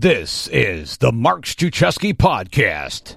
This 0.00 0.46
is 0.52 0.98
the 0.98 1.10
Mark 1.10 1.44
Struczewski 1.44 2.14
Podcast. 2.14 3.16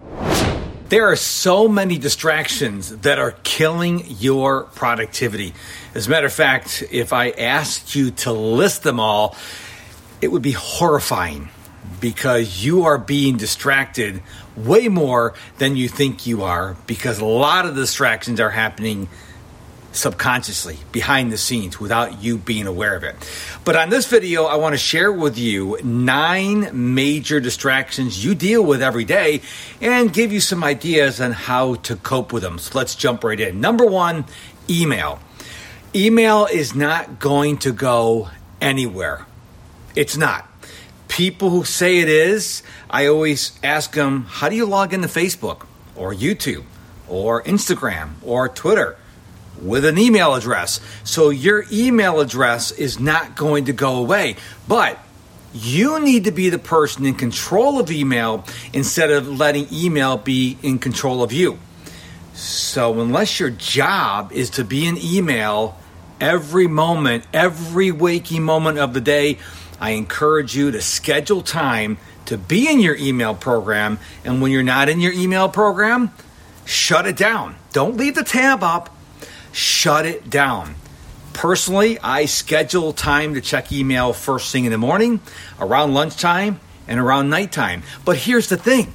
There 0.88 1.06
are 1.06 1.16
so 1.16 1.68
many 1.68 1.98
distractions 1.98 2.96
that 3.00 3.18
are 3.18 3.32
killing 3.42 4.04
your 4.18 4.62
productivity. 4.64 5.52
As 5.94 6.06
a 6.06 6.10
matter 6.10 6.26
of 6.26 6.32
fact, 6.32 6.82
if 6.90 7.12
I 7.12 7.28
asked 7.30 7.94
you 7.94 8.10
to 8.10 8.32
list 8.32 8.84
them 8.84 8.98
all, 8.98 9.36
it 10.22 10.28
would 10.28 10.40
be 10.40 10.52
horrifying 10.52 11.50
because 12.00 12.64
you 12.64 12.84
are 12.84 12.96
being 12.96 13.36
distracted 13.36 14.22
way 14.56 14.88
more 14.88 15.34
than 15.58 15.76
you 15.76 15.88
think 15.88 16.26
you 16.26 16.42
are 16.42 16.74
because 16.86 17.20
a 17.20 17.26
lot 17.26 17.66
of 17.66 17.74
distractions 17.74 18.40
are 18.40 18.50
happening 18.50 19.10
subconsciously 19.92 20.78
behind 20.92 21.32
the 21.32 21.38
scenes 21.38 21.80
without 21.80 22.22
you 22.22 22.38
being 22.38 22.66
aware 22.66 22.96
of 22.96 23.02
it. 23.02 23.16
But 23.64 23.76
on 23.76 23.90
this 23.90 24.06
video, 24.06 24.44
I 24.44 24.56
want 24.56 24.74
to 24.74 24.78
share 24.78 25.12
with 25.12 25.36
you 25.36 25.78
nine 25.82 26.94
major 26.94 27.40
distractions 27.40 28.24
you 28.24 28.34
deal 28.34 28.62
with 28.64 28.82
every 28.82 29.04
day 29.04 29.42
and 29.80 30.12
give 30.12 30.32
you 30.32 30.40
some 30.40 30.62
ideas 30.62 31.20
on 31.20 31.32
how 31.32 31.74
to 31.74 31.96
cope 31.96 32.32
with 32.32 32.42
them. 32.42 32.58
So 32.58 32.78
let's 32.78 32.94
jump 32.94 33.24
right 33.24 33.38
in. 33.38 33.60
Number 33.60 33.84
one, 33.84 34.24
email. 34.68 35.18
Email 35.94 36.46
is 36.46 36.74
not 36.74 37.18
going 37.18 37.58
to 37.58 37.72
go 37.72 38.30
anywhere. 38.60 39.26
It's 39.96 40.16
not. 40.16 40.46
People 41.08 41.50
who 41.50 41.64
say 41.64 41.98
it 41.98 42.08
is, 42.08 42.62
I 42.88 43.06
always 43.06 43.58
ask 43.64 43.92
them, 43.94 44.26
how 44.28 44.48
do 44.48 44.54
you 44.54 44.66
log 44.66 44.94
into 44.94 45.08
Facebook 45.08 45.66
or 45.96 46.14
YouTube 46.14 46.62
or 47.08 47.42
Instagram 47.42 48.10
or 48.22 48.48
Twitter? 48.48 48.96
With 49.62 49.84
an 49.84 49.98
email 49.98 50.34
address. 50.34 50.80
So 51.04 51.30
your 51.30 51.64
email 51.72 52.20
address 52.20 52.70
is 52.72 52.98
not 52.98 53.36
going 53.36 53.66
to 53.66 53.72
go 53.72 53.96
away. 53.96 54.36
But 54.68 54.98
you 55.52 56.00
need 56.00 56.24
to 56.24 56.30
be 56.30 56.48
the 56.48 56.58
person 56.58 57.04
in 57.06 57.14
control 57.14 57.80
of 57.80 57.90
email 57.90 58.44
instead 58.72 59.10
of 59.10 59.28
letting 59.28 59.66
email 59.72 60.16
be 60.16 60.56
in 60.62 60.78
control 60.78 61.22
of 61.22 61.32
you. 61.32 61.58
So, 62.32 63.00
unless 63.00 63.40
your 63.40 63.50
job 63.50 64.32
is 64.32 64.50
to 64.50 64.64
be 64.64 64.86
in 64.86 64.96
email 64.96 65.76
every 66.20 66.66
moment, 66.66 67.26
every 67.34 67.90
waking 67.90 68.44
moment 68.44 68.78
of 68.78 68.94
the 68.94 69.00
day, 69.00 69.38
I 69.80 69.90
encourage 69.90 70.56
you 70.56 70.70
to 70.70 70.80
schedule 70.80 71.42
time 71.42 71.98
to 72.26 72.38
be 72.38 72.70
in 72.70 72.80
your 72.80 72.96
email 72.96 73.34
program. 73.34 73.98
And 74.24 74.40
when 74.40 74.52
you're 74.52 74.62
not 74.62 74.88
in 74.88 75.00
your 75.00 75.12
email 75.12 75.48
program, 75.48 76.12
shut 76.64 77.06
it 77.06 77.16
down. 77.16 77.56
Don't 77.72 77.96
leave 77.96 78.14
the 78.14 78.24
tab 78.24 78.62
up 78.62 78.94
shut 79.52 80.06
it 80.06 80.30
down. 80.30 80.74
Personally, 81.32 81.98
I 82.00 82.26
schedule 82.26 82.92
time 82.92 83.34
to 83.34 83.40
check 83.40 83.72
email 83.72 84.12
first 84.12 84.52
thing 84.52 84.64
in 84.64 84.72
the 84.72 84.78
morning, 84.78 85.20
around 85.58 85.94
lunchtime, 85.94 86.60
and 86.88 86.98
around 86.98 87.30
nighttime. 87.30 87.82
But 88.04 88.16
here's 88.16 88.48
the 88.48 88.56
thing 88.56 88.92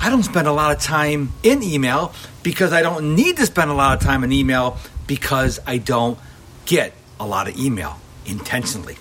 I 0.00 0.08
don't 0.10 0.22
spend 0.22 0.46
a 0.46 0.52
lot 0.52 0.74
of 0.74 0.82
time 0.82 1.32
in 1.42 1.62
email 1.62 2.12
because 2.42 2.72
I 2.72 2.82
don't 2.82 3.14
need 3.14 3.36
to 3.38 3.46
spend 3.46 3.70
a 3.70 3.74
lot 3.74 3.96
of 3.96 4.04
time 4.04 4.24
in 4.24 4.32
email 4.32 4.78
because 5.06 5.58
I 5.66 5.78
don't 5.78 6.18
get 6.64 6.92
a 7.18 7.26
lot 7.26 7.48
of 7.48 7.58
email 7.58 7.98
intentionally. 8.24 8.96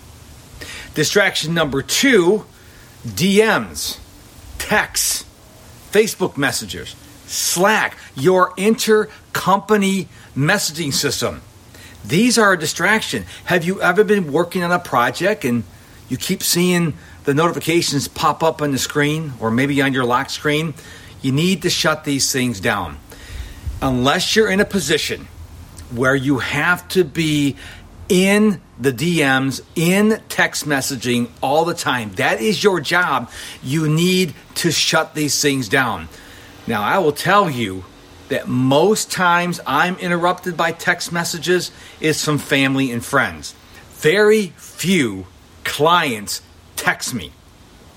Distraction 0.94 1.54
number 1.54 1.82
two 1.82 2.46
DMs, 3.06 4.00
texts, 4.58 5.24
Facebook 5.92 6.38
messages, 6.38 6.96
Slack, 7.30 7.96
your 8.16 8.52
intercompany 8.56 10.08
messaging 10.36 10.92
system. 10.92 11.44
These 12.04 12.40
are 12.40 12.54
a 12.54 12.58
distraction. 12.58 13.26
Have 13.46 13.64
you 13.64 13.80
ever 13.82 14.04
been 14.04 14.32
working 14.32 14.64
on 14.64 14.72
a 14.72 14.80
project 14.80 15.46
and 15.46 15.64
you 16.08 16.18
keep 16.18 16.42
seeing 16.42 16.96
the 17.26 17.36
notifications 17.36 18.08
pop 18.08 18.42
up 18.42 18.64
on 18.64 18.72
the 18.72 18.80
screen 18.80 19.34
or 19.40 19.52
maybe 19.52 19.80
on 19.82 19.94
your 19.94 20.06
lock 20.06 20.32
screen? 20.32 20.74
You 21.22 21.32
need 21.32 21.62
to 21.62 21.70
shut 21.70 22.04
these 22.04 22.32
things 22.32 22.60
down. 22.60 22.98
Unless 23.80 24.36
you're 24.36 24.50
in 24.50 24.60
a 24.60 24.66
position 24.66 25.28
where 25.92 26.16
you 26.16 26.40
have 26.40 26.88
to 26.90 27.04
be 27.04 27.58
in 28.08 28.60
the 28.80 28.92
DMs, 28.92 29.62
in 29.76 30.20
text 30.30 30.66
messaging 30.66 31.30
all 31.44 31.64
the 31.64 31.76
time, 31.76 32.12
that 32.14 32.42
is 32.42 32.64
your 32.64 32.80
job. 32.80 33.30
You 33.62 33.88
need 33.88 34.34
to 34.56 34.72
shut 34.72 35.14
these 35.14 35.40
things 35.40 35.70
down. 35.70 36.10
Now, 36.70 36.84
I 36.84 37.00
will 37.00 37.14
tell 37.14 37.50
you 37.50 37.84
that 38.28 38.48
most 38.48 39.12
times 39.12 39.60
I'm 39.66 39.96
interrupted 39.96 40.56
by 40.56 40.72
text 40.72 41.12
messages 41.12 41.72
is 42.00 42.24
from 42.24 42.38
family 42.38 42.92
and 42.92 43.04
friends. 43.04 43.56
Very 43.94 44.54
few 44.56 45.26
clients 45.64 46.44
text 46.76 47.12
me. 47.12 47.32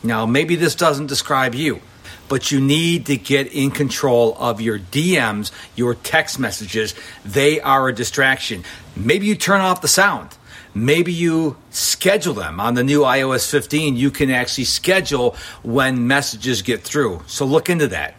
Now, 0.02 0.24
maybe 0.24 0.56
this 0.56 0.74
doesn't 0.74 1.08
describe 1.08 1.54
you, 1.54 1.82
but 2.30 2.50
you 2.50 2.62
need 2.62 3.04
to 3.06 3.18
get 3.18 3.52
in 3.52 3.72
control 3.72 4.34
of 4.38 4.62
your 4.62 4.78
DMs, 4.78 5.52
your 5.76 5.94
text 5.94 6.38
messages. 6.38 6.94
They 7.26 7.60
are 7.60 7.88
a 7.88 7.94
distraction. 7.94 8.64
Maybe 8.96 9.26
you 9.26 9.34
turn 9.34 9.60
off 9.60 9.82
the 9.82 9.86
sound. 9.86 10.30
Maybe 10.74 11.12
you 11.12 11.58
schedule 11.68 12.32
them 12.32 12.58
on 12.58 12.72
the 12.72 12.82
new 12.82 13.02
iOS 13.02 13.50
15. 13.50 13.96
You 13.96 14.10
can 14.10 14.30
actually 14.30 14.64
schedule 14.64 15.36
when 15.62 16.06
messages 16.06 16.62
get 16.62 16.80
through. 16.80 17.24
So 17.26 17.44
look 17.44 17.68
into 17.68 17.88
that. 17.88 18.14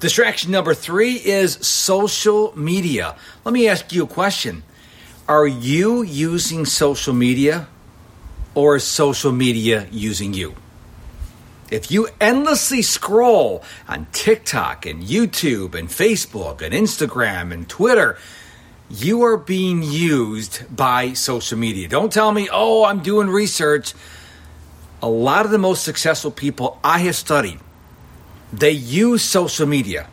Distraction 0.00 0.52
number 0.52 0.74
three 0.74 1.14
is 1.14 1.54
social 1.54 2.56
media. 2.56 3.16
Let 3.44 3.52
me 3.52 3.66
ask 3.66 3.92
you 3.92 4.04
a 4.04 4.06
question 4.06 4.62
Are 5.26 5.46
you 5.46 6.02
using 6.02 6.66
social 6.66 7.12
media 7.12 7.66
or 8.54 8.76
is 8.76 8.84
social 8.84 9.32
media 9.32 9.88
using 9.90 10.34
you? 10.34 10.54
If 11.68 11.90
you 11.90 12.08
endlessly 12.20 12.80
scroll 12.80 13.64
on 13.88 14.06
TikTok 14.12 14.86
and 14.86 15.02
YouTube 15.02 15.74
and 15.74 15.88
Facebook 15.88 16.62
and 16.62 16.72
Instagram 16.72 17.52
and 17.52 17.68
Twitter, 17.68 18.16
you 18.88 19.24
are 19.24 19.36
being 19.36 19.82
used 19.82 20.64
by 20.74 21.12
social 21.12 21.58
media. 21.58 21.88
Don't 21.88 22.12
tell 22.12 22.30
me, 22.30 22.48
oh, 22.50 22.84
I'm 22.84 23.00
doing 23.00 23.28
research. 23.28 23.94
A 25.02 25.08
lot 25.08 25.44
of 25.44 25.50
the 25.50 25.58
most 25.58 25.82
successful 25.82 26.30
people 26.30 26.78
I 26.84 27.00
have 27.00 27.16
studied 27.16 27.58
they 28.52 28.70
use 28.70 29.22
social 29.22 29.66
media. 29.66 30.08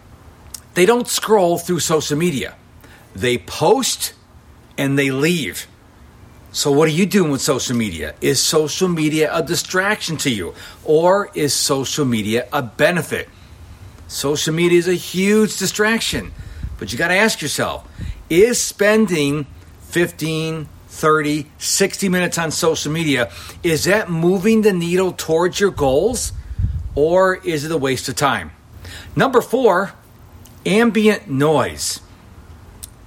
They 0.74 0.86
don't 0.86 1.08
scroll 1.08 1.58
through 1.58 1.80
social 1.80 2.18
media. 2.18 2.56
They 3.16 3.38
post 3.38 4.14
and 4.78 5.00
they 5.00 5.12
leave. 5.12 5.68
So, 6.52 6.72
what 6.72 6.88
are 6.88 6.92
you 6.92 7.06
doing 7.06 7.32
with 7.32 7.42
social 7.42 7.76
media? 7.76 8.16
Is 8.22 8.42
social 8.42 8.88
media 8.88 9.30
a 9.34 9.44
distraction 9.44 10.18
to 10.18 10.30
you 10.30 10.54
or 10.84 11.30
is 11.34 11.54
social 11.54 12.06
media 12.06 12.48
a 12.52 12.62
benefit? 12.62 13.30
Social 14.08 14.54
media 14.54 14.80
is 14.80 14.88
a 14.88 14.94
huge 14.94 15.58
distraction, 15.58 16.32
but 16.78 16.92
you 16.92 16.98
got 16.98 17.10
to 17.10 17.16
ask 17.16 17.42
yourself 17.42 17.88
is 18.30 18.62
spending 18.62 19.46
15, 19.90 20.68
30, 20.88 21.46
60 21.58 22.10
minutes 22.10 22.38
on 22.38 22.52
social 22.52 22.92
media, 22.92 23.32
is 23.64 23.84
that 23.86 24.10
moving 24.10 24.62
the 24.62 24.74
needle 24.74 25.12
towards 25.12 25.60
your 25.60 25.72
goals? 25.72 26.32
Or 26.96 27.36
is 27.36 27.66
it 27.66 27.72
a 27.72 27.78
waste 27.78 28.10
of 28.10 28.16
time? 28.16 28.52
Number 29.16 29.42
four, 29.42 29.94
ambient 30.66 31.30
noise. 31.30 32.02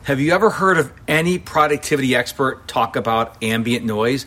Have 0.05 0.20
you 0.20 0.32
ever 0.32 0.50
heard 0.50 0.79
of 0.79 0.93
any 1.06 1.38
productivity 1.38 2.14
expert 2.14 2.67
talk 2.67 2.96
about 2.96 3.43
ambient 3.43 3.85
noise? 3.85 4.25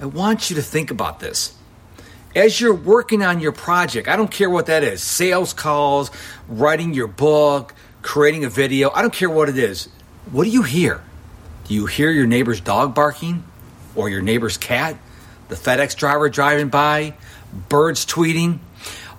I 0.00 0.06
want 0.06 0.50
you 0.50 0.56
to 0.56 0.62
think 0.62 0.90
about 0.90 1.18
this. 1.18 1.56
As 2.36 2.60
you're 2.60 2.74
working 2.74 3.22
on 3.22 3.40
your 3.40 3.52
project, 3.52 4.06
I 4.06 4.14
don't 4.14 4.30
care 4.30 4.48
what 4.48 4.66
that 4.66 4.84
is 4.84 5.02
sales 5.02 5.52
calls, 5.52 6.10
writing 6.46 6.94
your 6.94 7.08
book, 7.08 7.74
creating 8.02 8.44
a 8.44 8.48
video, 8.48 8.90
I 8.90 9.02
don't 9.02 9.12
care 9.12 9.30
what 9.30 9.48
it 9.48 9.58
is. 9.58 9.88
What 10.30 10.44
do 10.44 10.50
you 10.50 10.62
hear? 10.62 11.02
Do 11.66 11.74
you 11.74 11.86
hear 11.86 12.10
your 12.10 12.26
neighbor's 12.26 12.60
dog 12.60 12.94
barking 12.94 13.44
or 13.96 14.08
your 14.08 14.22
neighbor's 14.22 14.56
cat? 14.56 14.96
The 15.48 15.56
FedEx 15.56 15.96
driver 15.96 16.28
driving 16.28 16.68
by? 16.68 17.14
Birds 17.68 18.06
tweeting? 18.06 18.60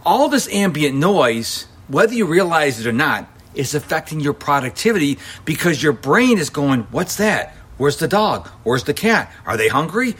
All 0.05 0.29
this 0.29 0.47
ambient 0.49 0.95
noise, 0.95 1.67
whether 1.87 2.13
you 2.13 2.25
realize 2.25 2.79
it 2.79 2.87
or 2.87 2.93
not, 2.93 3.27
is 3.55 3.73
affecting 3.75 4.19
your 4.19 4.33
productivity 4.33 5.17
because 5.45 5.81
your 5.81 5.93
brain 5.93 6.37
is 6.37 6.49
going, 6.49 6.81
What's 6.91 7.17
that? 7.17 7.53
Where's 7.77 7.97
the 7.97 8.07
dog? 8.07 8.47
Where's 8.63 8.83
the 8.83 8.93
cat? 8.93 9.31
Are 9.45 9.57
they 9.57 9.69
hungry? 9.69 10.15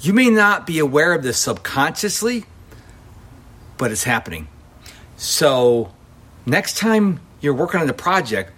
You 0.00 0.12
may 0.12 0.30
not 0.30 0.66
be 0.66 0.78
aware 0.78 1.12
of 1.12 1.22
this 1.22 1.38
subconsciously, 1.38 2.44
but 3.76 3.90
it's 3.90 4.04
happening. 4.04 4.48
So, 5.16 5.92
next 6.44 6.76
time 6.76 7.20
you're 7.40 7.54
working 7.54 7.80
on 7.80 7.86
the 7.86 7.94
project, 7.94 8.52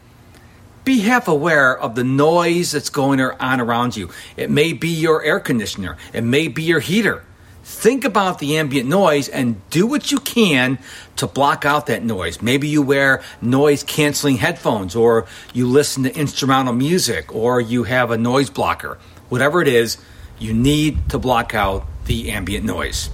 be 0.84 1.00
half 1.00 1.28
aware 1.28 1.78
of 1.78 1.94
the 1.94 2.04
noise 2.04 2.72
that's 2.72 2.90
going 2.90 3.20
on 3.20 3.60
around 3.60 3.96
you. 3.96 4.10
It 4.36 4.50
may 4.50 4.72
be 4.72 4.88
your 4.88 5.22
air 5.22 5.40
conditioner, 5.40 5.96
it 6.12 6.22
may 6.22 6.48
be 6.48 6.62
your 6.62 6.80
heater. 6.80 7.24
Think 7.68 8.06
about 8.06 8.38
the 8.38 8.56
ambient 8.56 8.88
noise 8.88 9.28
and 9.28 9.60
do 9.68 9.86
what 9.86 10.10
you 10.10 10.18
can 10.18 10.78
to 11.16 11.26
block 11.26 11.66
out 11.66 11.86
that 11.86 12.02
noise. 12.02 12.40
Maybe 12.40 12.66
you 12.66 12.80
wear 12.80 13.22
noise 13.42 13.84
canceling 13.84 14.38
headphones, 14.38 14.96
or 14.96 15.26
you 15.52 15.68
listen 15.68 16.02
to 16.04 16.16
instrumental 16.18 16.72
music, 16.72 17.32
or 17.32 17.60
you 17.60 17.84
have 17.84 18.10
a 18.10 18.16
noise 18.16 18.48
blocker. 18.48 18.98
Whatever 19.28 19.60
it 19.60 19.68
is, 19.68 19.98
you 20.38 20.54
need 20.54 21.10
to 21.10 21.18
block 21.18 21.54
out 21.54 21.86
the 22.06 22.30
ambient 22.30 22.64
noise. 22.64 23.10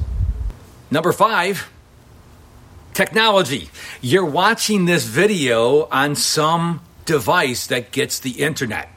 Number 0.89 1.13
five, 1.13 1.69
technology. 2.95 3.71
You're 4.01 4.25
watching 4.25 4.85
this 4.85 5.05
video 5.05 5.87
on 5.87 6.15
some 6.15 6.81
device 7.05 7.67
that 7.67 7.91
gets 7.91 8.21
the 8.21 8.31
internet. 8.31 8.89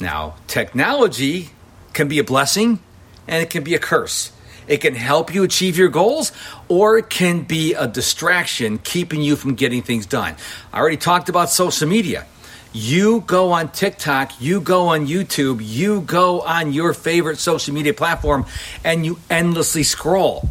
Now, 0.00 0.36
technology 0.48 1.50
can 1.92 2.08
be 2.08 2.18
a 2.18 2.24
blessing 2.24 2.80
and 3.26 3.42
it 3.42 3.50
can 3.50 3.64
be 3.64 3.74
a 3.74 3.78
curse. 3.78 4.32
It 4.66 4.78
can 4.78 4.94
help 4.94 5.34
you 5.34 5.42
achieve 5.42 5.76
your 5.76 5.88
goals, 5.88 6.32
or 6.68 6.98
it 6.98 7.10
can 7.10 7.42
be 7.42 7.74
a 7.74 7.86
distraction 7.86 8.78
keeping 8.78 9.20
you 9.20 9.36
from 9.36 9.54
getting 9.54 9.82
things 9.82 10.06
done. 10.06 10.36
I 10.72 10.80
already 10.80 10.96
talked 10.96 11.28
about 11.28 11.50
social 11.50 11.88
media. 11.88 12.26
You 12.72 13.20
go 13.20 13.52
on 13.52 13.70
TikTok, 13.70 14.40
you 14.40 14.60
go 14.60 14.88
on 14.88 15.06
YouTube, 15.06 15.60
you 15.62 16.00
go 16.00 16.40
on 16.40 16.72
your 16.72 16.92
favorite 16.92 17.38
social 17.38 17.72
media 17.72 17.94
platform, 17.94 18.46
and 18.84 19.06
you 19.06 19.18
endlessly 19.30 19.84
scroll. 19.84 20.48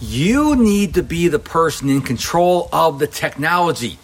You 0.00 0.56
need 0.56 0.94
to 0.94 1.02
be 1.02 1.28
the 1.28 1.38
person 1.38 1.88
in 1.88 2.02
control 2.02 2.68
of 2.72 2.98
the 2.98 3.06
technology. 3.06 3.98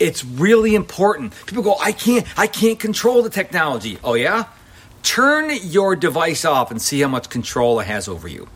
It's 0.00 0.24
really 0.24 0.74
important. 0.74 1.34
People 1.46 1.62
go, 1.62 1.76
I 1.78 1.92
can't, 1.92 2.26
I 2.36 2.48
can't 2.48 2.80
control 2.80 3.22
the 3.22 3.30
technology. 3.30 3.98
Oh 4.02 4.14
yeah? 4.14 4.46
Turn 5.02 5.50
your 5.62 5.96
device 5.96 6.44
off 6.44 6.70
and 6.70 6.80
see 6.80 7.00
how 7.00 7.08
much 7.08 7.30
control 7.30 7.80
it 7.80 7.86
has 7.86 8.08
over 8.08 8.28
you. 8.28 8.48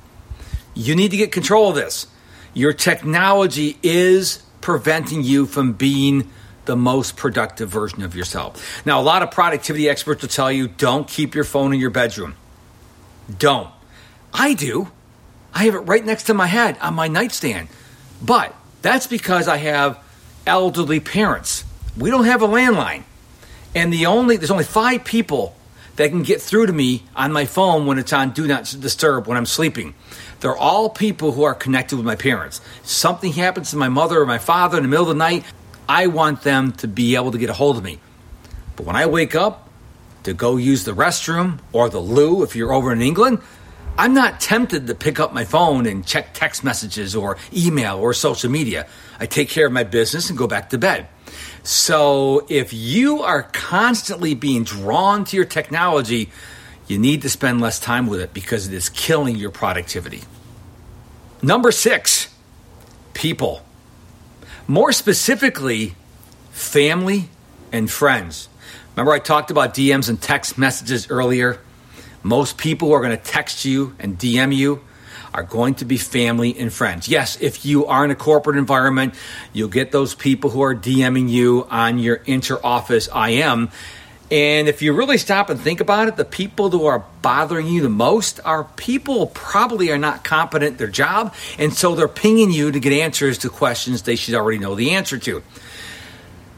You 0.75 0.94
need 0.94 1.11
to 1.12 1.17
get 1.17 1.32
control 1.32 1.70
of 1.70 1.75
this. 1.75 2.06
Your 2.52 2.73
technology 2.73 3.79
is 3.82 4.43
preventing 4.61 5.23
you 5.23 5.46
from 5.46 5.73
being 5.73 6.31
the 6.64 6.76
most 6.76 7.17
productive 7.17 7.69
version 7.69 8.02
of 8.02 8.14
yourself. 8.14 8.85
Now, 8.87 9.00
a 9.00 9.02
lot 9.02 9.23
of 9.23 9.31
productivity 9.31 9.88
experts 9.88 10.23
will 10.23 10.29
tell 10.29 10.50
you 10.50 10.69
don't 10.69 11.06
keep 11.06 11.35
your 11.35 11.44
phone 11.44 11.75
in 11.75 11.81
your 11.81 11.91
bedroom. 11.91 12.37
Don't. 13.38 13.70
I 14.32 14.55
do. 14.55 14.88
I 15.52 15.64
have 15.64 15.75
it 15.75 15.81
right 15.81 16.05
next 16.05 16.25
to 16.25 16.35
my 16.35 16.46
head 16.46 16.79
on 16.81 16.94
my 16.94 17.08
nightstand. 17.08 17.69
But 18.23 18.55
that's 18.82 19.06
because 19.06 19.49
I 19.49 19.58
have 19.58 19.99
elderly 20.46 21.00
parents. 21.00 21.64
We 21.96 22.11
don't 22.11 22.25
have 22.25 22.43
a 22.43 22.49
landline. 22.49 23.05
And 23.75 23.93
the 23.93 24.06
only 24.06 24.37
there's 24.37 24.50
only 24.50 24.64
5 24.64 25.05
people 25.05 25.55
that 25.96 26.11
can 26.11 26.23
get 26.23 26.41
through 26.41 26.67
to 26.67 26.73
me 26.73 27.05
on 27.14 27.32
my 27.32 27.44
phone 27.44 27.87
when 27.87 27.99
it's 27.99 28.12
on 28.12 28.32
do 28.32 28.46
not 28.46 28.64
disturb 28.81 29.26
when 29.26 29.37
I'm 29.37 29.46
sleeping. 29.46 29.94
They're 30.41 30.56
all 30.56 30.91
people 30.91 31.32
who 31.32 31.44
are 31.44 31.55
connected 31.55 31.96
with 31.96 32.05
my 32.05 32.17
parents. 32.17 32.61
Something 32.82 33.32
happens 33.32 33.70
to 33.70 33.76
my 33.76 33.88
mother 33.88 34.20
or 34.20 34.26
my 34.26 34.38
father 34.38 34.76
in 34.76 34.82
the 34.82 34.88
middle 34.88 35.05
of 35.05 35.17
the 35.17 35.19
night, 35.19 35.44
I 35.88 36.06
want 36.06 36.43
them 36.43 36.73
to 36.73 36.88
be 36.88 37.17
able 37.17 37.32
to 37.32 37.38
get 37.38 37.50
a 37.50 37.55
hold 37.55 37.76
of 37.76 37.85
me. 37.85 37.99
But 38.76 38.87
when 38.87 38.96
I 38.96 39.06
wake 39.06 39.35
up 39.35 39.69
to 40.25 40.32
go 40.32 40.56
use 40.56 40.85
the 40.85 40.93
restroom 40.93 41.61
or 41.73 41.88
the 41.88 42.00
loo 42.00 42.43
if 42.43 42.56
you're 42.56 42.73
over 42.73 42.93
in 42.93 43.02
England, 43.02 43.41
I'm 43.96 44.12
not 44.12 44.41
tempted 44.41 44.88
to 44.88 44.94
pick 44.94 45.20
up 45.20 45.32
my 45.32 45.44
phone 45.44 45.87
and 45.87 46.05
check 46.05 46.35
text 46.35 46.64
messages 46.64 47.14
or 47.14 47.37
email 47.55 47.99
or 47.99 48.12
social 48.12 48.50
media. 48.50 48.87
I 49.20 49.26
take 49.26 49.49
care 49.49 49.67
of 49.67 49.73
my 49.73 49.85
business 49.85 50.31
and 50.31 50.38
go 50.38 50.49
back 50.49 50.70
to 50.70 50.79
bed. 50.79 51.06
So 51.64 52.46
if 52.50 52.75
you 52.75 53.22
are 53.22 53.43
constantly 53.43 54.34
being 54.34 54.64
drawn 54.64 55.25
to 55.25 55.37
your 55.37 55.46
technology, 55.46 56.31
you 56.87 56.99
need 56.99 57.22
to 57.22 57.31
spend 57.31 57.62
less 57.62 57.81
time 57.81 58.06
with 58.06 58.20
it 58.20 58.34
because 58.34 58.69
it 58.69 58.75
is 58.75 58.90
killing 58.90 59.37
your 59.37 59.50
productivity. 59.50 60.22
Number 61.43 61.72
six, 61.72 62.28
people. 63.14 63.64
More 64.69 64.93
specifically, 64.93 65.94
family 66.50 67.31
and 67.72 67.90
friends. 67.90 68.50
Remember, 68.94 69.12
I 69.12 69.19
talked 69.19 69.50
about 69.50 69.75
DMs 69.75 70.10
and 70.10 70.20
text 70.20 70.58
messages 70.58 71.10
earlier? 71.10 71.60
Most 72.22 72.58
people 72.58 72.93
are 72.93 73.00
going 73.00 73.17
to 73.17 73.22
text 73.22 73.64
you 73.64 73.96
and 73.99 74.19
DM 74.19 74.55
you 74.55 74.82
are 75.34 75.42
going 75.42 75.75
to 75.75 75.84
be 75.84 75.96
family 75.96 76.56
and 76.58 76.72
friends. 76.72 77.08
Yes, 77.08 77.36
if 77.40 77.66
you 77.66 77.86
are 77.86 78.04
in 78.04 78.12
a 78.12 78.14
corporate 78.14 78.56
environment, 78.56 79.14
you'll 79.52 79.69
get 79.69 79.90
those 79.90 80.14
people 80.14 80.48
who 80.48 80.62
are 80.62 80.75
DMing 80.75 81.28
you 81.28 81.66
on 81.70 81.98
your 81.98 82.16
inter 82.25 82.58
office 82.62 83.08
IM. 83.08 83.69
And 84.31 84.69
if 84.69 84.81
you 84.81 84.92
really 84.92 85.19
stop 85.19 85.50
and 85.50 85.60
think 85.60 85.81
about 85.81 86.08
it, 86.08 86.16
the 86.16 86.25
people 86.25 86.70
who 86.70 86.86
are 86.86 87.04
bothering 87.20 87.66
you 87.66 87.82
the 87.82 87.88
most 87.88 88.40
are 88.44 88.64
people 88.64 89.26
probably 89.26 89.90
are 89.90 89.98
not 89.98 90.25
competent 90.25 90.72
at 90.72 90.78
their 90.78 90.88
job, 90.88 91.34
and 91.58 91.75
so 91.75 91.94
they're 91.94 92.08
pinging 92.08 92.50
you 92.50 92.70
to 92.70 92.81
get 92.81 92.92
answers 92.92 93.38
to 93.38 93.50
questions 93.50 94.02
they 94.02 94.16
should 94.16 94.34
already 94.34 94.58
know 94.58 94.75
the 94.75 94.92
answer 94.92 95.19
to. 95.19 95.42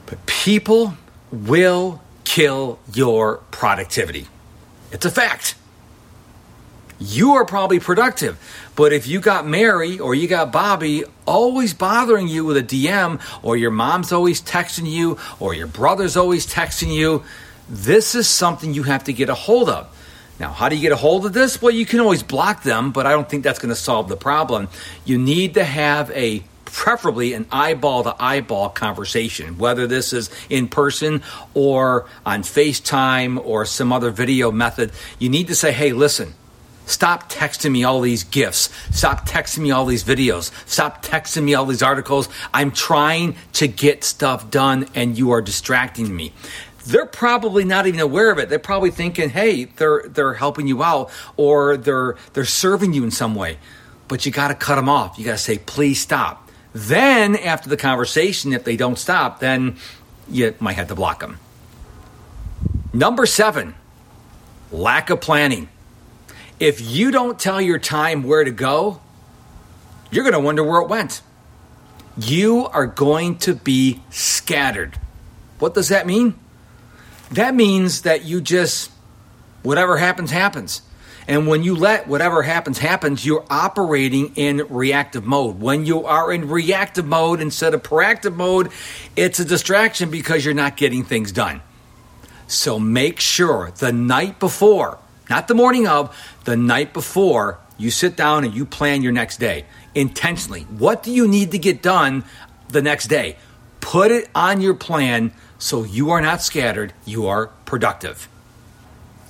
But 0.04 0.24
people 0.26 0.94
will 1.32 2.00
kill 2.24 2.78
your 2.92 3.38
productivity. 3.50 4.28
It's 4.92 5.04
a 5.04 5.10
fact. 5.10 5.56
You 6.98 7.34
are 7.34 7.44
probably 7.44 7.78
productive, 7.78 8.38
but 8.74 8.92
if 8.92 9.06
you 9.06 9.20
got 9.20 9.46
Mary 9.46 9.98
or 9.98 10.14
you 10.14 10.28
got 10.28 10.50
Bobby 10.50 11.04
always 11.26 11.74
bothering 11.74 12.26
you 12.26 12.44
with 12.44 12.56
a 12.56 12.62
DM, 12.62 13.20
or 13.42 13.56
your 13.56 13.70
mom's 13.70 14.12
always 14.12 14.40
texting 14.40 14.90
you, 14.90 15.18
or 15.38 15.52
your 15.52 15.66
brother's 15.66 16.16
always 16.16 16.46
texting 16.46 16.94
you, 16.94 17.22
this 17.68 18.14
is 18.14 18.28
something 18.28 18.72
you 18.72 18.84
have 18.84 19.04
to 19.04 19.12
get 19.12 19.28
a 19.28 19.34
hold 19.34 19.68
of. 19.68 19.92
Now, 20.38 20.52
how 20.52 20.68
do 20.68 20.76
you 20.76 20.82
get 20.82 20.92
a 20.92 20.96
hold 20.96 21.26
of 21.26 21.32
this? 21.32 21.60
Well, 21.60 21.72
you 21.72 21.86
can 21.86 22.00
always 22.00 22.22
block 22.22 22.62
them, 22.62 22.92
but 22.92 23.06
I 23.06 23.12
don't 23.12 23.28
think 23.28 23.42
that's 23.44 23.58
going 23.58 23.70
to 23.70 23.80
solve 23.80 24.08
the 24.08 24.16
problem. 24.16 24.68
You 25.04 25.18
need 25.18 25.54
to 25.54 25.64
have 25.64 26.10
a 26.10 26.44
preferably 26.64 27.32
an 27.32 27.46
eyeball 27.50 28.04
to 28.04 28.14
eyeball 28.22 28.68
conversation, 28.68 29.56
whether 29.56 29.86
this 29.86 30.12
is 30.12 30.30
in 30.50 30.68
person 30.68 31.22
or 31.54 32.06
on 32.26 32.42
FaceTime 32.42 33.42
or 33.44 33.64
some 33.64 33.92
other 33.92 34.10
video 34.10 34.52
method. 34.52 34.92
You 35.18 35.30
need 35.30 35.46
to 35.48 35.54
say, 35.54 35.72
hey, 35.72 35.92
listen, 35.92 36.34
Stop 36.86 37.30
texting 37.30 37.72
me 37.72 37.84
all 37.84 38.00
these 38.00 38.22
gifts. 38.22 38.70
Stop 38.92 39.28
texting 39.28 39.58
me 39.58 39.72
all 39.72 39.84
these 39.84 40.04
videos. 40.04 40.52
Stop 40.68 41.04
texting 41.04 41.42
me 41.42 41.54
all 41.54 41.66
these 41.66 41.82
articles. 41.82 42.28
I'm 42.54 42.70
trying 42.70 43.36
to 43.54 43.66
get 43.66 44.04
stuff 44.04 44.50
done 44.50 44.88
and 44.94 45.18
you 45.18 45.32
are 45.32 45.42
distracting 45.42 46.14
me. 46.14 46.32
They're 46.86 47.04
probably 47.04 47.64
not 47.64 47.88
even 47.88 47.98
aware 47.98 48.30
of 48.30 48.38
it. 48.38 48.48
They're 48.48 48.60
probably 48.60 48.92
thinking, 48.92 49.30
"Hey, 49.30 49.64
they're 49.64 50.04
they're 50.06 50.34
helping 50.34 50.68
you 50.68 50.84
out 50.84 51.10
or 51.36 51.76
they're 51.76 52.14
they're 52.32 52.44
serving 52.44 52.92
you 52.92 53.02
in 53.02 53.10
some 53.10 53.34
way." 53.34 53.58
But 54.06 54.24
you 54.24 54.30
got 54.30 54.48
to 54.48 54.54
cut 54.54 54.76
them 54.76 54.88
off. 54.88 55.18
You 55.18 55.24
got 55.24 55.32
to 55.32 55.38
say, 55.38 55.58
"Please 55.58 56.00
stop." 56.00 56.48
Then, 56.72 57.34
after 57.34 57.68
the 57.68 57.76
conversation, 57.76 58.52
if 58.52 58.62
they 58.62 58.76
don't 58.76 58.98
stop, 58.98 59.40
then 59.40 59.76
you 60.30 60.54
might 60.60 60.74
have 60.74 60.88
to 60.88 60.94
block 60.94 61.20
them. 61.20 61.38
Number 62.92 63.26
seven, 63.26 63.74
lack 64.70 65.10
of 65.10 65.20
planning. 65.20 65.68
If 66.58 66.80
you 66.80 67.10
don't 67.10 67.38
tell 67.38 67.60
your 67.60 67.78
time 67.78 68.22
where 68.22 68.44
to 68.44 68.50
go, 68.50 69.00
you're 70.10 70.24
going 70.24 70.32
to 70.32 70.40
wonder 70.40 70.62
where 70.64 70.80
it 70.80 70.88
went. 70.88 71.20
You 72.16 72.66
are 72.68 72.86
going 72.86 73.38
to 73.38 73.54
be 73.54 74.02
scattered. 74.10 74.98
What 75.58 75.74
does 75.74 75.88
that 75.88 76.06
mean? 76.06 76.34
That 77.30 77.54
means 77.54 78.02
that 78.02 78.24
you 78.24 78.40
just, 78.40 78.90
whatever 79.62 79.98
happens, 79.98 80.30
happens. 80.30 80.82
And 81.28 81.48
when 81.48 81.64
you 81.64 81.74
let 81.74 82.06
whatever 82.06 82.42
happens 82.42 82.78
happens, 82.78 83.26
you're 83.26 83.44
operating 83.50 84.34
in 84.36 84.58
reactive 84.70 85.24
mode. 85.24 85.60
When 85.60 85.84
you 85.84 86.04
are 86.04 86.32
in 86.32 86.48
reactive 86.48 87.04
mode 87.04 87.40
instead 87.40 87.74
of 87.74 87.82
proactive 87.82 88.34
mode, 88.34 88.70
it's 89.16 89.40
a 89.40 89.44
distraction 89.44 90.10
because 90.10 90.44
you're 90.44 90.54
not 90.54 90.76
getting 90.76 91.04
things 91.04 91.32
done. 91.32 91.62
So 92.46 92.78
make 92.78 93.18
sure 93.18 93.72
the 93.78 93.92
night 93.92 94.38
before, 94.38 94.98
not 95.28 95.48
the 95.48 95.54
morning 95.54 95.86
of, 95.86 96.16
the 96.44 96.56
night 96.56 96.92
before, 96.92 97.58
you 97.78 97.90
sit 97.90 98.16
down 98.16 98.44
and 98.44 98.54
you 98.54 98.64
plan 98.64 99.02
your 99.02 99.12
next 99.12 99.38
day 99.38 99.66
intentionally. 99.94 100.62
What 100.62 101.02
do 101.02 101.12
you 101.12 101.26
need 101.28 101.52
to 101.52 101.58
get 101.58 101.82
done 101.82 102.24
the 102.68 102.82
next 102.82 103.08
day? 103.08 103.36
Put 103.80 104.10
it 104.10 104.28
on 104.34 104.60
your 104.60 104.74
plan 104.74 105.32
so 105.58 105.84
you 105.84 106.10
are 106.10 106.20
not 106.20 106.42
scattered, 106.42 106.92
you 107.04 107.26
are 107.26 107.48
productive. 107.64 108.28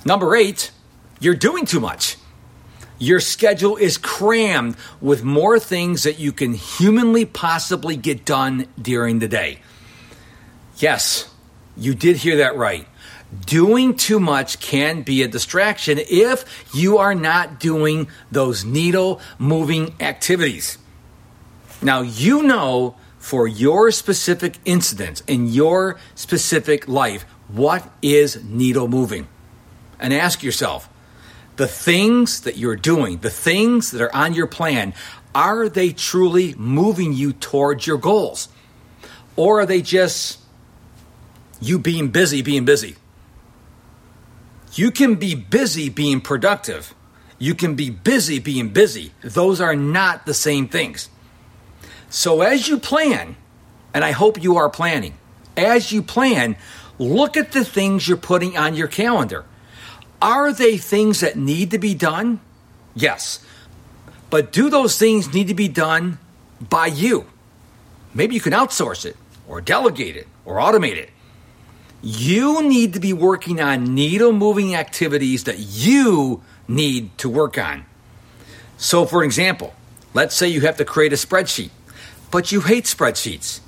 Number 0.05 0.35
eight, 0.35 0.71
you're 1.19 1.35
doing 1.35 1.65
too 1.65 1.79
much. 1.79 2.17
Your 2.99 3.19
schedule 3.19 3.77
is 3.77 3.97
crammed 3.97 4.75
with 5.01 5.23
more 5.23 5.59
things 5.59 6.03
that 6.03 6.19
you 6.19 6.31
can 6.31 6.53
humanly 6.53 7.25
possibly 7.25 7.95
get 7.95 8.25
done 8.25 8.67
during 8.81 9.19
the 9.19 9.27
day. 9.27 9.59
Yes, 10.77 11.29
you 11.75 11.93
did 11.93 12.17
hear 12.17 12.37
that 12.37 12.55
right. 12.55 12.87
Doing 13.45 13.95
too 13.95 14.19
much 14.19 14.59
can 14.59 15.01
be 15.01 15.21
a 15.21 15.27
distraction 15.27 15.99
if 15.99 16.65
you 16.73 16.97
are 16.97 17.15
not 17.15 17.59
doing 17.59 18.07
those 18.31 18.63
needle 18.63 19.19
moving 19.37 19.95
activities. 19.99 20.77
Now, 21.81 22.01
you 22.01 22.43
know 22.43 22.95
for 23.19 23.45
your 23.45 23.91
specific 23.91 24.57
incident 24.63 25.21
in 25.27 25.47
your 25.47 25.99
specific 26.15 26.87
life 26.87 27.23
what 27.49 27.89
is 28.01 28.41
needle 28.45 28.87
moving. 28.87 29.27
And 29.99 30.13
ask 30.13 30.43
yourself 30.43 30.89
the 31.57 31.67
things 31.67 32.41
that 32.41 32.57
you're 32.57 32.75
doing, 32.75 33.17
the 33.17 33.29
things 33.29 33.91
that 33.91 34.01
are 34.01 34.15
on 34.15 34.33
your 34.33 34.47
plan, 34.47 34.93
are 35.35 35.67
they 35.67 35.91
truly 35.91 36.53
moving 36.55 37.11
you 37.11 37.33
towards 37.33 37.85
your 37.85 37.97
goals? 37.97 38.47
Or 39.35 39.61
are 39.61 39.65
they 39.65 39.81
just 39.81 40.39
you 41.59 41.77
being 41.77 42.09
busy, 42.09 42.41
being 42.41 42.63
busy? 42.63 42.95
You 44.77 44.91
can 44.91 45.15
be 45.15 45.33
busy 45.33 45.89
being 45.89 46.21
productive. 46.21 46.93
You 47.39 47.55
can 47.55 47.73
be 47.73 47.89
busy 47.89 48.37
being 48.37 48.69
busy. 48.69 49.11
Those 49.21 49.59
are 49.59 49.75
not 49.75 50.27
the 50.27 50.35
same 50.35 50.67
things. 50.67 51.09
So, 52.11 52.41
as 52.41 52.67
you 52.67 52.77
plan, 52.77 53.35
and 53.91 54.05
I 54.05 54.11
hope 54.11 54.41
you 54.41 54.57
are 54.57 54.69
planning, 54.69 55.17
as 55.57 55.91
you 55.91 56.03
plan, 56.03 56.57
look 56.99 57.35
at 57.35 57.53
the 57.53 57.65
things 57.65 58.07
you're 58.07 58.17
putting 58.17 58.55
on 58.55 58.75
your 58.75 58.87
calendar. 58.87 59.45
Are 60.21 60.53
they 60.53 60.77
things 60.77 61.21
that 61.21 61.35
need 61.35 61.71
to 61.71 61.79
be 61.79 61.95
done? 61.95 62.39
Yes. 62.95 63.43
But 64.29 64.51
do 64.51 64.69
those 64.69 64.99
things 64.99 65.33
need 65.33 65.47
to 65.47 65.55
be 65.55 65.67
done 65.67 66.19
by 66.61 66.85
you? 66.85 67.25
Maybe 68.13 68.35
you 68.35 68.41
can 68.41 68.53
outsource 68.53 69.05
it, 69.05 69.17
or 69.47 69.59
delegate 69.59 70.15
it, 70.15 70.27
or 70.45 70.57
automate 70.57 70.97
it. 70.97 71.09
You 72.01 72.63
need 72.63 72.93
to 72.93 72.99
be 72.99 73.13
working 73.13 73.59
on 73.59 73.95
needle 73.95 74.31
moving 74.31 74.75
activities 74.75 75.45
that 75.45 75.57
you 75.59 76.41
need 76.67 77.17
to 77.17 77.29
work 77.29 77.57
on. 77.57 77.85
So, 78.77 79.05
for 79.05 79.23
example, 79.23 79.73
let's 80.13 80.35
say 80.35 80.47
you 80.47 80.61
have 80.61 80.77
to 80.77 80.85
create 80.85 81.11
a 81.13 81.15
spreadsheet, 81.15 81.71
but 82.29 82.51
you 82.51 82.61
hate 82.61 82.85
spreadsheets. 82.85 83.61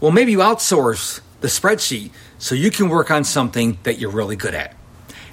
Well, 0.00 0.12
maybe 0.12 0.32
you 0.32 0.38
outsource 0.38 1.20
the 1.40 1.48
spreadsheet 1.48 2.10
so 2.38 2.54
you 2.54 2.70
can 2.70 2.88
work 2.88 3.10
on 3.10 3.24
something 3.24 3.78
that 3.82 3.98
you're 3.98 4.10
really 4.10 4.36
good 4.36 4.54
at. 4.54 4.74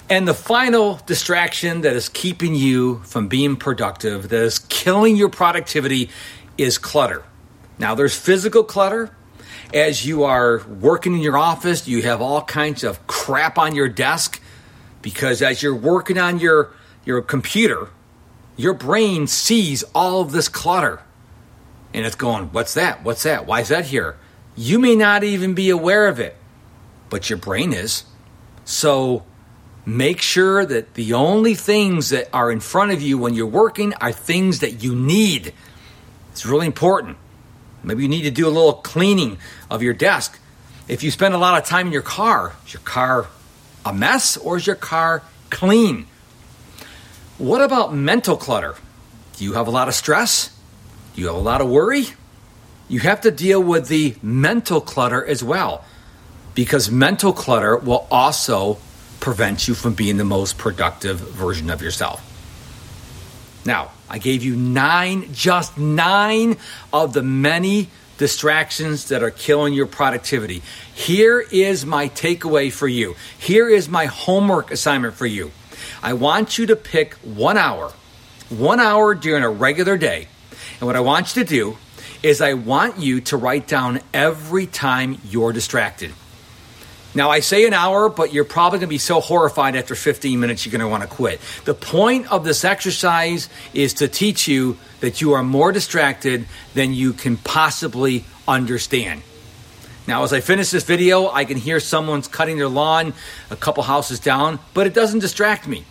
And 0.10 0.28
the 0.28 0.34
final 0.34 1.00
distraction 1.06 1.82
that 1.82 1.96
is 1.96 2.10
keeping 2.10 2.54
you 2.54 2.98
from 3.06 3.30
being 3.30 3.56
productive, 3.56 4.28
that 4.28 4.44
is 4.44 4.60
killing 4.60 5.16
your 5.16 5.30
productivity, 5.30 6.10
is 6.58 6.78
clutter. 6.78 7.24
Now, 7.80 7.96
there's 7.96 8.16
physical 8.16 8.66
clutter. 8.66 9.16
As 9.74 10.06
you 10.06 10.24
are 10.24 10.62
working 10.68 11.14
in 11.14 11.22
your 11.22 11.38
office, 11.38 11.88
you 11.88 12.02
have 12.04 12.22
all 12.22 12.42
kinds 12.44 12.84
of 12.84 13.06
crap 13.08 13.58
on 13.58 13.74
your 13.76 13.88
desk 13.88 14.42
because 15.02 15.42
as 15.42 15.64
you're 15.64 15.76
working 15.76 16.18
on 16.18 16.40
your, 16.40 16.72
your 17.06 17.22
computer, 17.22 17.90
your 18.58 18.74
brain 18.74 19.28
sees 19.28 19.84
all 19.96 20.22
of 20.22 20.32
this 20.32 20.50
clutter. 20.50 21.02
And 21.94 22.06
it's 22.06 22.16
going, 22.16 22.48
What's 22.48 22.74
that? 22.74 23.04
What's 23.04 23.24
that? 23.24 23.46
Why 23.46 23.62
is 23.62 23.70
that 23.70 23.86
here? 23.86 24.18
You 24.56 24.80
may 24.80 24.96
not 24.96 25.24
even 25.24 25.54
be 25.54 25.70
aware 25.70 26.08
of 26.08 26.20
it, 26.20 26.36
but 27.10 27.30
your 27.30 27.38
brain 27.38 27.74
is. 27.74 28.04
So, 28.66 29.24
Make 29.86 30.22
sure 30.22 30.64
that 30.64 30.94
the 30.94 31.14
only 31.14 31.56
things 31.56 32.10
that 32.10 32.30
are 32.32 32.52
in 32.52 32.60
front 32.60 32.92
of 32.92 33.02
you 33.02 33.18
when 33.18 33.34
you're 33.34 33.48
working 33.48 33.94
are 33.96 34.12
things 34.12 34.60
that 34.60 34.84
you 34.84 34.96
need. 34.96 35.54
It's 36.32 36.46
really 36.46 36.68
important. 36.68 37.18
Maybe 37.84 38.04
you 38.04 38.10
need 38.10 38.24
to 38.24 38.32
do 38.32 38.48
a 38.48 38.50
little 38.50 38.74
cleaning 38.74 39.38
of 39.70 39.82
your 39.82 39.94
desk. 39.94 40.40
If 40.88 41.04
you 41.04 41.12
spend 41.12 41.34
a 41.34 41.38
lot 41.38 41.58
of 41.58 41.68
time 41.68 41.88
in 41.88 41.94
your 41.94 42.02
car, 42.02 42.54
is 42.66 42.74
your 42.74 42.82
car 42.82 43.28
a 43.86 43.94
mess 43.94 44.38
or 44.38 44.58
is 44.58 44.68
your 44.68 44.76
car 44.76 45.24
clean? 45.50 46.06
What 47.38 47.62
about 47.62 47.94
mental 47.94 48.38
clutter? 48.38 48.76
Do 49.38 49.46
you 49.46 49.54
have 49.54 49.68
a 49.68 49.72
lot 49.72 49.88
of 49.88 49.96
stress? 49.96 50.56
Do 51.16 51.22
you 51.22 51.28
have 51.28 51.36
a 51.36 51.40
lot 51.40 51.62
of 51.62 51.70
worry? 51.70 52.06
You 52.88 53.00
have 53.00 53.22
to 53.22 53.32
deal 53.32 53.62
with 53.62 53.88
the 53.88 54.16
mental 54.22 54.82
clutter 54.82 55.26
as 55.26 55.44
well 55.44 55.84
because 56.54 56.92
mental 56.92 57.34
clutter 57.34 57.78
will 57.78 58.08
also 58.12 58.78
prevent 59.20 59.68
you 59.68 59.74
from 59.74 59.94
being 59.94 60.18
the 60.18 60.26
most 60.26 60.58
productive 60.58 61.20
version 61.20 61.70
of 61.70 61.82
yourself. 61.82 62.31
Now, 63.66 63.92
I 64.10 64.18
gave 64.18 64.44
you 64.44 64.56
nine, 64.56 65.34
just 65.34 65.78
nine 65.78 66.58
of 66.92 67.14
the 67.14 67.22
many 67.22 67.90
distractions 68.18 69.10
that 69.10 69.24
are 69.24 69.32
killing 69.32 69.74
your 69.74 69.88
productivity. 69.88 70.62
Here 70.94 71.40
is 71.40 71.86
my 71.86 72.10
takeaway 72.10 72.72
for 72.72 72.88
you. 72.88 73.16
Here 73.38 73.68
is 73.70 73.90
my 73.90 74.06
homework 74.06 74.72
assignment 74.72 75.16
for 75.16 75.26
you. 75.26 75.52
I 76.04 76.14
want 76.14 76.58
you 76.58 76.68
to 76.68 76.76
pick 76.76 77.16
one 77.16 77.58
hour, 77.58 77.94
one 78.50 78.80
hour 78.80 79.16
during 79.16 79.44
a 79.44 79.50
regular 79.50 79.98
day. 79.98 80.28
And 80.80 80.88
what 80.88 80.96
I 80.96 81.00
want 81.00 81.36
you 81.36 81.44
to 81.44 81.50
do 81.50 81.78
is 82.24 82.42
I 82.42 82.54
want 82.54 83.00
you 83.00 83.22
to 83.22 83.38
write 83.38 83.68
down 83.68 84.02
every 84.14 84.68
time 84.68 85.20
you're 85.28 85.54
distracted. 85.54 86.14
Now, 87.14 87.30
I 87.30 87.42
say 87.42 87.68
an 87.68 87.74
hour, 87.74 88.08
but 88.08 88.34
you're 88.34 88.46
probably 88.46 88.80
going 88.80 88.88
to 88.88 88.94
be 88.94 88.98
so 88.98 89.20
horrified 89.20 89.76
after 89.76 89.96
15 89.96 90.40
minutes 90.40 90.66
you're 90.66 90.72
going 90.72 90.80
to 90.80 90.88
want 90.88 91.04
to 91.04 91.10
quit. 91.10 91.42
The 91.66 91.74
point 91.74 92.32
of 92.32 92.46
this 92.46 92.64
exercise 92.64 93.50
is 93.74 93.96
to 93.96 94.08
teach 94.08 94.48
you 94.48 94.78
that 95.02 95.20
you 95.20 95.34
are 95.34 95.44
more 95.44 95.74
distracted 95.74 96.46
than 96.74 96.94
you 96.94 97.12
can 97.12 97.36
possibly 97.36 98.24
understand. 98.48 99.24
Now, 100.08 100.24
as 100.24 100.32
I 100.32 100.40
finish 100.40 100.72
this 100.72 100.86
video, 100.86 101.30
I 101.30 101.44
can 101.44 101.58
hear 101.58 101.80
someone's 101.80 102.28
cutting 102.28 102.58
their 102.58 102.70
lawn 102.70 103.14
a 103.50 103.56
couple 103.56 103.84
houses 103.84 104.20
down, 104.20 104.60
but 104.74 104.88
it 104.88 104.94
doesn't 104.94 105.20
distract 105.20 105.68
me 105.68 105.84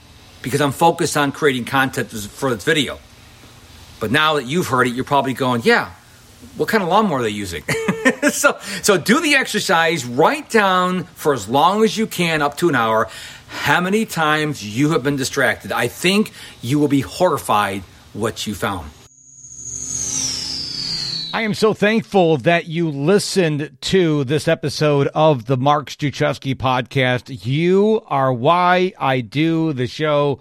because 0.43 0.61
I'm 0.61 0.73
focused 0.73 1.17
on 1.17 1.33
creating 1.33 1.67
content 1.67 2.11
for 2.11 2.55
this 2.55 2.65
video. 2.65 2.99
But 4.01 4.11
now 4.11 4.35
that 4.35 4.47
you've 4.47 4.69
heard 4.69 4.87
it, 4.87 4.95
you're 4.95 5.05
probably 5.05 5.35
going, 5.35 5.61
yeah, 5.65 5.93
what 6.57 6.69
kind 6.69 6.83
of 6.83 6.89
lawnmower 6.89 7.19
are 7.19 7.23
they 7.23 7.29
using? 7.31 7.63
so, 8.31 8.59
so 8.83 8.97
do 8.99 9.21
the 9.21 9.35
exercise, 9.35 10.05
write 10.05 10.51
down 10.51 11.05
for 11.05 11.33
as 11.33 11.49
long 11.49 11.85
as 11.85 11.97
you 11.97 12.07
can, 12.07 12.43
up 12.43 12.57
to 12.59 12.69
an 12.69 12.75
hour, 12.75 13.09
how 13.49 13.81
many 13.81 14.07
times 14.07 14.65
you 14.65 14.91
have 14.91 15.03
been 15.03 15.17
distracted. 15.17 15.73
I 15.73 15.89
think 15.89 16.33
you 16.63 16.79
will 16.79 16.89
be 16.89 17.01
horrified 17.01 17.83
what 18.13 18.47
you 18.47 18.55
found. 18.55 18.91
I 21.33 21.43
am 21.43 21.55
so 21.55 21.75
thankful 21.75 22.39
that 22.39 22.67
you 22.67 22.91
listened 22.91 23.77
to 23.83 24.25
this 24.25 24.49
episode 24.49 25.07
of 25.15 25.45
the 25.45 25.57
Mark 25.57 25.89
Struczewski 25.89 26.57
podcast. 26.57 27.47
You 27.47 28.03
are 28.09 28.33
why 28.33 28.95
I 28.99 29.21
do 29.21 29.73
the 29.73 29.87
show. 29.87 30.41